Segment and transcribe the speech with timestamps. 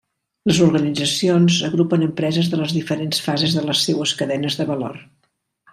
[0.51, 4.99] Les organitzacions agrupen empreses de les diferents fases de les seues cadenes de valor.